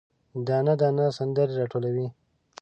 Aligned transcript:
دانه، 0.47 0.73
دانه 0.79 1.05
سندرې، 1.17 1.53
راټولوي 1.59 2.07